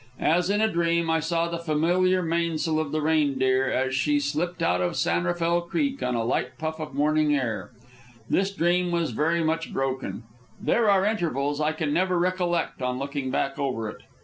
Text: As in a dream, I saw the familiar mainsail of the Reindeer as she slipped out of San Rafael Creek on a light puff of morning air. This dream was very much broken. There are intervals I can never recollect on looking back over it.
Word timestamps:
As 0.19 0.49
in 0.49 0.61
a 0.61 0.67
dream, 0.67 1.11
I 1.11 1.19
saw 1.19 1.47
the 1.47 1.59
familiar 1.59 2.23
mainsail 2.23 2.79
of 2.79 2.91
the 2.91 3.01
Reindeer 3.03 3.65
as 3.69 3.93
she 3.93 4.19
slipped 4.19 4.63
out 4.63 4.81
of 4.81 4.95
San 4.97 5.25
Rafael 5.25 5.61
Creek 5.61 6.01
on 6.01 6.15
a 6.15 6.23
light 6.23 6.57
puff 6.57 6.79
of 6.79 6.95
morning 6.95 7.35
air. 7.35 7.69
This 8.27 8.49
dream 8.51 8.89
was 8.89 9.11
very 9.11 9.43
much 9.43 9.71
broken. 9.71 10.23
There 10.59 10.89
are 10.89 11.05
intervals 11.05 11.61
I 11.61 11.73
can 11.73 11.93
never 11.93 12.17
recollect 12.17 12.81
on 12.81 12.97
looking 12.97 13.29
back 13.29 13.59
over 13.59 13.89
it. 13.89 14.01